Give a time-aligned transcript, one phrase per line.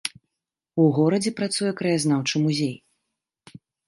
[0.83, 2.73] У горадзе працуе краязнаўчы музей.